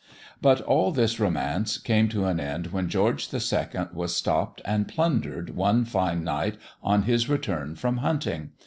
But 0.41 0.61
all 0.61 0.91
this 0.91 1.19
romance 1.19 1.77
came 1.77 2.09
to 2.09 2.25
an 2.25 2.39
end 2.39 2.71
when 2.71 2.89
George 2.89 3.31
II. 3.31 3.39
was 3.93 4.15
stopped 4.17 4.59
and 4.65 4.87
plundered 4.87 5.51
one 5.51 5.85
fine 5.85 6.23
night 6.23 6.57
on 6.81 7.03
his 7.03 7.29
return 7.29 7.75
from 7.75 7.97
hunting. 7.97 8.49